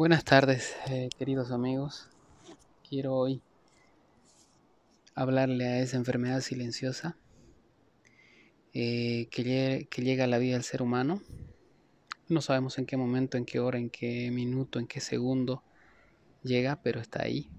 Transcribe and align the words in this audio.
Buenas 0.00 0.24
tardes, 0.24 0.74
eh, 0.88 1.10
queridos 1.18 1.50
amigos. 1.50 2.08
Quiero 2.88 3.14
hoy 3.14 3.42
hablarle 5.14 5.66
a 5.66 5.80
esa 5.80 5.98
enfermedad 5.98 6.40
silenciosa 6.40 7.18
eh, 8.72 9.28
que, 9.30 9.86
llega 9.98 10.24
a 10.24 10.26
la 10.26 10.38
vida 10.38 10.54
del 10.54 10.64
ser 10.64 10.80
humano. 10.80 11.20
No 12.30 12.40
sabemos 12.40 12.78
en 12.78 12.86
qué 12.86 12.96
momento, 12.96 13.36
en 13.36 13.44
qué 13.44 13.60
hora, 13.60 13.78
en 13.78 13.90
qué 13.90 14.30
minuto, 14.30 14.78
en 14.78 14.86
qué 14.86 15.00
segundo 15.00 15.62
llega, 16.42 16.80
pero 16.82 16.98
está 16.98 17.24
ahí. 17.24 17.50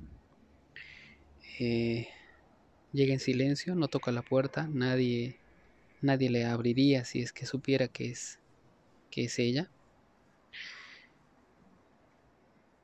Eh, 1.59 2.07
llega 2.91 3.13
en 3.13 3.19
silencio, 3.19 3.75
no 3.75 3.87
toca 3.87 4.11
la 4.11 4.23
puerta, 4.23 4.67
nadie, 4.67 5.37
nadie 6.01 6.31
le 6.31 6.45
abriría 6.45 7.05
si 7.05 7.21
es 7.21 7.33
que 7.33 7.45
supiera 7.45 7.87
que 7.87 8.09
es, 8.09 8.39
que 9.11 9.25
es 9.25 9.37
ella. 9.37 9.69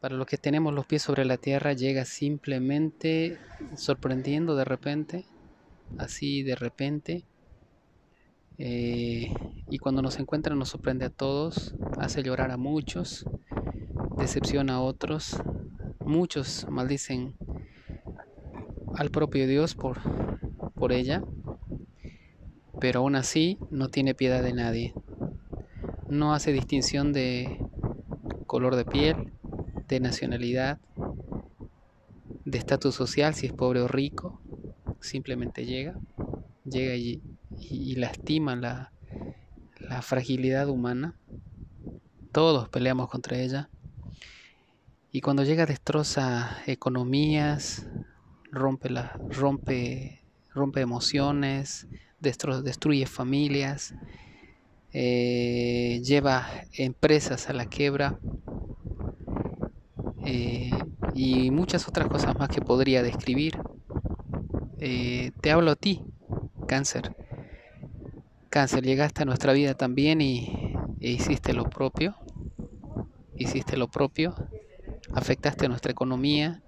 Para 0.07 0.19
los 0.19 0.27
que 0.27 0.37
tenemos 0.37 0.73
los 0.73 0.85
pies 0.85 1.01
sobre 1.01 1.25
la 1.25 1.35
tierra, 1.35 1.73
llega 1.73 2.05
simplemente 2.05 3.37
sorprendiendo 3.75 4.55
de 4.55 4.63
repente, 4.63 5.25
así 5.97 6.43
de 6.43 6.55
repente. 6.55 7.25
Eh, 8.57 9.33
y 9.69 9.77
cuando 9.79 10.01
nos 10.01 10.17
encuentra 10.17 10.55
nos 10.55 10.69
sorprende 10.69 11.03
a 11.03 11.09
todos, 11.09 11.75
hace 11.97 12.23
llorar 12.23 12.51
a 12.51 12.55
muchos, 12.55 13.25
decepciona 14.17 14.75
a 14.75 14.81
otros, 14.81 15.41
muchos 16.05 16.65
maldicen 16.69 17.35
al 18.95 19.09
propio 19.09 19.45
Dios 19.45 19.75
por, 19.75 19.97
por 20.75 20.93
ella, 20.93 21.21
pero 22.79 23.01
aún 23.01 23.17
así 23.17 23.57
no 23.71 23.89
tiene 23.89 24.15
piedad 24.15 24.41
de 24.41 24.53
nadie. 24.53 24.93
No 26.07 26.33
hace 26.33 26.53
distinción 26.53 27.11
de 27.11 27.59
color 28.45 28.77
de 28.77 28.85
piel, 28.85 29.33
de 29.87 29.99
nacionalidad, 29.99 30.79
de 32.45 32.57
estatus 32.57 32.95
social, 32.95 33.33
si 33.33 33.47
es 33.47 33.53
pobre 33.53 33.81
o 33.81 33.87
rico, 33.87 34.41
simplemente 35.01 35.65
llega, 35.65 35.99
llega 36.63 36.95
y, 36.95 37.21
lastima 37.95 38.55
la, 38.55 38.93
la 39.79 40.01
fragilidad 40.01 40.69
humana. 40.69 41.17
Todos 42.31 42.69
peleamos 42.69 43.09
contra 43.09 43.37
ella. 43.37 43.69
Y 45.11 45.21
cuando 45.21 45.43
llega 45.43 45.65
destroza 45.65 46.57
economías, 46.67 47.87
rompe, 48.51 48.89
rompe, 49.31 50.21
rompe 50.53 50.81
emociones, 50.81 51.87
destruye 52.19 53.05
familias, 53.05 53.93
eh, 54.93 56.01
lleva 56.03 56.47
empresas 56.73 57.49
a 57.49 57.53
la 57.53 57.65
quiebra, 57.65 58.19
eh, 60.29 60.83
y 61.13 61.51
muchas 61.51 61.87
otras 61.87 62.07
cosas 62.07 62.37
más 62.37 62.49
que 62.49 62.61
podría 62.61 63.01
describir. 63.01 63.61
Eh, 64.77 65.31
te 65.39 65.51
hablo 65.51 65.71
a 65.71 65.75
ti, 65.77 66.03
cáncer. 66.65 67.13
Cáncer, 68.49 68.83
llegaste 68.83 69.23
a 69.23 69.25
nuestra 69.25 69.53
vida 69.53 69.73
también 69.73 70.19
y 70.19 70.51
e 70.99 71.11
hiciste 71.11 71.53
lo 71.53 71.65
propio. 71.65 72.17
Hiciste 73.37 73.77
lo 73.77 73.87
propio, 73.87 74.35
afectaste 75.13 75.69
nuestra 75.69 75.91
economía 75.91 76.61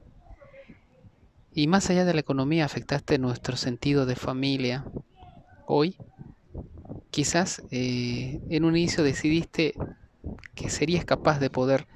y 1.54 1.68
más 1.68 1.90
allá 1.90 2.06
de 2.06 2.14
la 2.14 2.22
economía 2.22 2.64
afectaste 2.64 3.18
nuestro 3.18 3.58
sentido 3.58 4.06
de 4.06 4.16
familia. 4.16 4.88
Hoy, 5.66 5.98
quizás 7.12 7.64
eh, 7.72 8.40
en 8.48 8.64
un 8.64 8.78
inicio 8.78 9.04
decidiste 9.04 9.80
que 10.56 10.70
serías 10.70 11.04
capaz 11.04 11.40
de 11.40 11.50
poder 11.50 11.88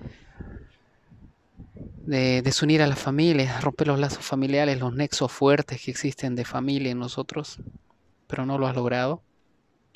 de 2.05 2.41
desunir 2.41 2.81
a 2.81 2.87
la 2.87 2.97
familia, 2.97 3.59
romper 3.61 3.87
los 3.87 3.99
lazos 3.99 4.25
familiares, 4.25 4.79
los 4.79 4.93
nexos 4.93 5.31
fuertes 5.31 5.81
que 5.81 5.91
existen 5.91 6.35
de 6.35 6.43
familia 6.43 6.91
en 6.91 6.99
nosotros, 6.99 7.59
pero 8.27 8.45
no 8.45 8.57
lo 8.57 8.67
has 8.67 8.75
logrado. 8.75 9.23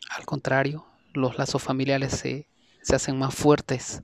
Al 0.10 0.26
contrario, 0.26 0.86
los 1.14 1.38
lazos 1.38 1.62
familiares 1.62 2.14
se, 2.14 2.48
se 2.82 2.96
hacen 2.96 3.20
más 3.20 3.36
fuertes 3.36 4.04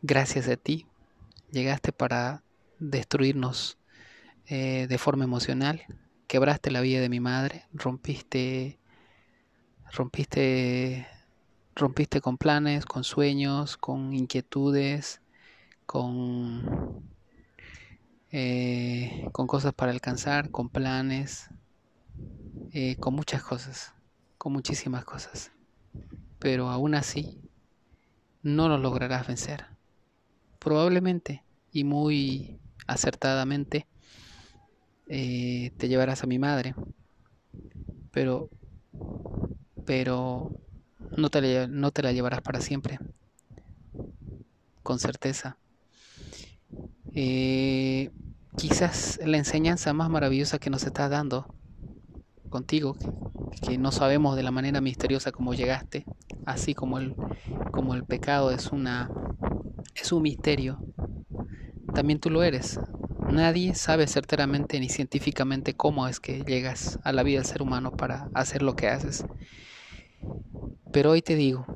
gracias 0.00 0.48
a 0.48 0.56
ti. 0.56 0.86
Llegaste 1.50 1.92
para 1.92 2.42
destruirnos 2.78 3.78
eh, 4.46 4.86
de 4.88 4.98
forma 4.98 5.24
emocional, 5.24 5.82
quebraste 6.26 6.70
la 6.70 6.80
vida 6.80 7.00
de 7.00 7.08
mi 7.10 7.20
madre, 7.20 7.66
rompiste, 7.72 8.78
rompiste, 9.92 11.06
rompiste 11.74 12.20
con 12.22 12.38
planes, 12.38 12.86
con 12.86 13.04
sueños, 13.04 13.76
con 13.76 14.14
inquietudes, 14.14 15.20
con, 15.86 16.70
eh, 18.30 19.12
con 19.32 19.46
cosas 19.46 19.72
para 19.74 19.92
alcanzar, 19.92 20.50
con 20.50 20.68
planes, 20.70 21.50
eh, 22.72 22.96
con 22.98 23.14
muchas 23.14 23.42
cosas, 23.42 23.94
con 24.38 24.52
muchísimas 24.52 25.04
cosas. 25.04 25.52
Pero 26.40 26.70
aún 26.70 26.94
así, 26.96 27.38
no 28.42 28.68
lo 28.70 28.78
lograrás 28.78 29.26
vencer. 29.26 29.66
Probablemente 30.58 31.44
y 31.70 31.84
muy 31.84 32.58
acertadamente 32.86 33.88
eh, 35.08 35.72
te 35.76 35.88
llevarás 35.88 36.22
a 36.22 36.26
mi 36.26 36.38
madre, 36.38 36.74
pero, 38.10 38.50
pero 39.84 40.52
no 41.16 41.30
te, 41.30 41.68
no 41.68 41.90
te 41.92 42.02
la 42.02 42.12
llevarás 42.12 42.42
para 42.42 42.60
siempre, 42.60 43.00
con 44.82 44.98
certeza. 44.98 45.58
Eh, 47.18 48.10
quizás 48.56 49.18
la 49.24 49.38
enseñanza 49.38 49.94
más 49.94 50.10
maravillosa 50.10 50.58
que 50.58 50.68
nos 50.68 50.84
está 50.84 51.08
dando 51.08 51.48
contigo, 52.50 52.94
que, 53.62 53.78
no 53.78 53.90
sabemos 53.90 54.36
de 54.36 54.42
la 54.42 54.50
manera 54.50 54.82
misteriosa 54.82 55.32
como 55.32 55.54
llegaste, 55.54 56.06
así 56.44 56.74
como 56.74 56.98
el, 56.98 57.14
como 57.70 57.94
el 57.94 58.04
pecado 58.04 58.50
es, 58.50 58.70
una, 58.70 59.10
es 59.94 60.12
un 60.12 60.24
misterio, 60.24 60.82
también 61.94 62.20
tú 62.20 62.28
lo 62.28 62.42
eres. 62.42 62.78
Nadie 63.30 63.74
sabe 63.74 64.06
certeramente 64.08 64.78
ni 64.78 64.90
científicamente 64.90 65.72
cómo 65.72 66.08
es 66.08 66.20
que 66.20 66.44
llegas 66.44 66.98
a 67.02 67.12
la 67.12 67.22
vida 67.22 67.38
del 67.38 67.46
ser 67.46 67.62
humano 67.62 67.96
para 67.96 68.28
hacer 68.34 68.60
lo 68.60 68.76
que 68.76 68.88
haces. 68.88 69.24
Pero 70.92 71.12
hoy 71.12 71.22
te 71.22 71.34
digo, 71.34 71.66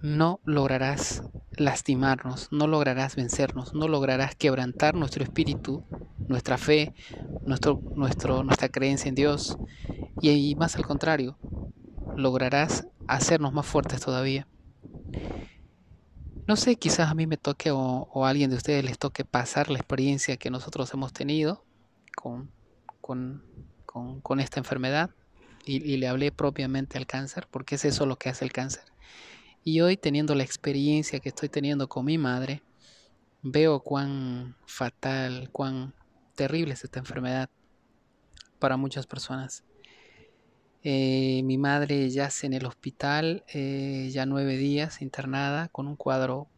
no 0.00 0.40
lograrás 0.46 1.24
lastimarnos, 1.60 2.48
no 2.50 2.66
lograrás 2.66 3.16
vencernos, 3.16 3.74
no 3.74 3.86
lograrás 3.86 4.34
quebrantar 4.34 4.94
nuestro 4.94 5.22
espíritu, 5.22 5.84
nuestra 6.26 6.56
fe, 6.56 6.94
nuestro, 7.44 7.80
nuestro, 7.94 8.42
nuestra 8.42 8.70
creencia 8.70 9.10
en 9.10 9.14
Dios. 9.14 9.58
Y, 10.22 10.54
más 10.56 10.76
al 10.76 10.86
contrario, 10.86 11.38
lograrás 12.16 12.86
hacernos 13.06 13.52
más 13.52 13.66
fuertes 13.66 14.00
todavía. 14.00 14.48
No 16.46 16.56
sé, 16.56 16.76
quizás 16.76 17.10
a 17.10 17.14
mí 17.14 17.26
me 17.26 17.36
toque 17.36 17.70
o, 17.70 18.24
a 18.24 18.28
alguien 18.28 18.48
de 18.48 18.56
ustedes 18.56 18.82
les 18.82 18.98
toque 18.98 19.24
pasar 19.26 19.70
la 19.70 19.78
experiencia 19.78 20.38
que 20.38 20.50
nosotros 20.50 20.92
hemos 20.94 21.12
tenido 21.12 21.64
con, 22.16 22.50
con, 23.02 23.44
con, 23.84 24.40
esta 24.40 24.58
enfermedad 24.58 25.10
y, 25.64 25.76
y 25.76 25.98
le 25.98 26.08
hablé 26.08 26.32
propiamente 26.32 26.96
al 26.96 27.06
cáncer, 27.06 27.46
porque 27.50 27.74
es 27.74 27.84
eso 27.84 28.06
lo 28.06 28.16
que 28.16 28.30
hace 28.30 28.46
el 28.46 28.52
cáncer 28.52 28.84
y 29.64 29.80
hoy 29.80 29.96
teniendo 29.96 30.34
la 30.34 30.42
experiencia 30.42 31.20
que 31.20 31.28
estoy 31.28 31.48
teniendo 31.48 31.88
con 31.88 32.04
mi 32.04 32.18
madre, 32.18 32.62
veo 33.42 33.80
cuán 33.80 34.56
fatal, 34.66 35.50
cuán 35.52 35.94
terrible 36.34 36.74
es 36.74 36.84
esta 36.84 36.98
enfermedad 36.98 37.50
para 38.58 38.76
muchas 38.76 39.06
personas. 39.06 39.64
Eh, 40.82 41.42
mi 41.44 41.58
madre 41.58 42.08
yace 42.08 42.46
en 42.46 42.54
el 42.54 42.64
hospital 42.64 43.44
eh, 43.52 44.08
ya 44.10 44.24
nueve 44.24 44.56
días 44.56 45.02
internada 45.02 45.68
con 45.68 45.86
un 45.86 45.96
cuadro 45.96 46.48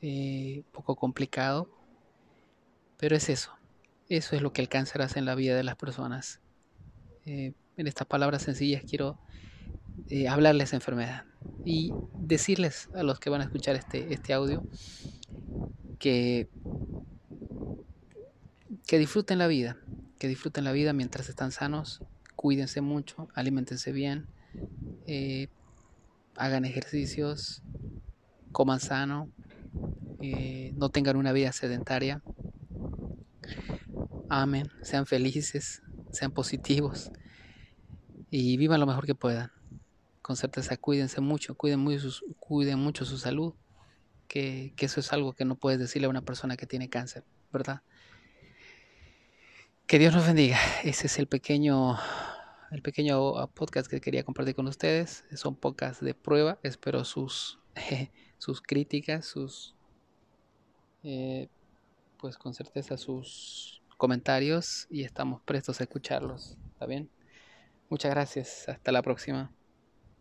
eh, 0.00 0.62
poco 0.72 0.96
complicado, 0.96 1.68
pero 2.96 3.16
es 3.16 3.28
eso, 3.28 3.52
eso 4.08 4.34
es 4.34 4.40
lo 4.40 4.52
que 4.54 4.62
el 4.62 4.70
cáncer 4.70 5.02
hace 5.02 5.18
en 5.18 5.26
la 5.26 5.34
vida 5.34 5.56
de 5.56 5.64
las 5.64 5.76
personas. 5.76 6.40
en 7.26 7.54
estas 7.86 8.06
palabras 8.06 8.42
sencillas 8.42 8.82
quiero 8.88 9.18
eh, 10.08 10.28
hablarles 10.28 10.70
de 10.70 10.76
enfermedad 10.76 11.24
y 11.64 11.92
decirles 12.18 12.88
a 12.94 13.02
los 13.02 13.18
que 13.18 13.30
van 13.30 13.40
a 13.40 13.44
escuchar 13.44 13.76
este, 13.76 14.12
este 14.12 14.32
audio 14.32 14.64
que, 15.98 16.48
que 18.86 18.98
disfruten 18.98 19.38
la 19.38 19.48
vida, 19.48 19.76
que 20.18 20.28
disfruten 20.28 20.64
la 20.64 20.72
vida 20.72 20.92
mientras 20.92 21.28
están 21.28 21.50
sanos, 21.50 22.02
cuídense 22.36 22.80
mucho, 22.80 23.28
alimentense 23.34 23.92
bien, 23.92 24.26
eh, 25.06 25.48
hagan 26.36 26.64
ejercicios, 26.64 27.62
coman 28.52 28.80
sano, 28.80 29.30
eh, 30.22 30.72
no 30.76 30.90
tengan 30.90 31.16
una 31.16 31.32
vida 31.32 31.52
sedentaria, 31.52 32.22
amen, 34.28 34.70
sean 34.82 35.06
felices, 35.06 35.82
sean 36.10 36.30
positivos 36.30 37.10
y 38.30 38.56
vivan 38.56 38.80
lo 38.80 38.86
mejor 38.86 39.06
que 39.06 39.14
puedan 39.14 39.55
con 40.26 40.36
certeza 40.36 40.76
cuídense 40.76 41.20
mucho, 41.20 41.54
cuiden, 41.54 41.86
cuiden 42.40 42.80
mucho 42.80 43.04
su 43.04 43.16
salud 43.16 43.54
que, 44.26 44.74
eso 44.76 44.98
es 44.98 45.12
algo 45.12 45.34
que 45.34 45.44
no 45.44 45.54
puedes 45.54 45.78
decirle 45.78 46.06
a 46.06 46.10
una 46.10 46.22
persona 46.22 46.56
que 46.56 46.66
tiene 46.66 46.90
cáncer, 46.90 47.22
¿verdad? 47.52 47.82
Que 49.86 50.00
Dios 50.00 50.12
nos 50.12 50.26
bendiga. 50.26 50.58
Ese 50.82 51.06
es 51.06 51.20
el 51.20 51.28
pequeño, 51.28 51.96
el 52.72 52.82
pequeño 52.82 53.46
podcast 53.54 53.88
que 53.88 54.00
quería 54.00 54.24
compartir 54.24 54.56
con 54.56 54.66
ustedes. 54.66 55.22
Son 55.36 55.54
pocas 55.54 56.00
de 56.00 56.12
prueba. 56.14 56.58
Espero 56.64 57.04
sus, 57.04 57.60
sus 58.38 58.60
críticas, 58.60 59.26
sus, 59.26 59.76
eh, 61.04 61.46
pues 62.18 62.36
con 62.36 62.52
certeza 62.52 62.96
sus 62.96 63.80
comentarios 63.96 64.88
y 64.90 65.04
estamos 65.04 65.40
prestos 65.42 65.78
a 65.78 65.84
escucharlos. 65.84 66.58
¿Está 66.72 66.86
bien? 66.86 67.08
Muchas 67.88 68.10
gracias. 68.10 68.68
Hasta 68.68 68.90
la 68.90 69.02
próxima. 69.02 69.52